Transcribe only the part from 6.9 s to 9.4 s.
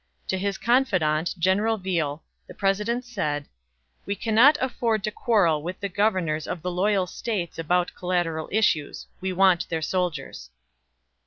States about collateral issues. We